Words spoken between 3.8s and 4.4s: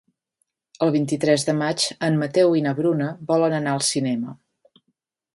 cinema.